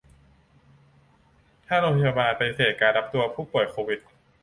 [1.65, 3.99] ถ้าโรงพยาบาลปฏิเสธการรับตัวผู้ป่วยโควิด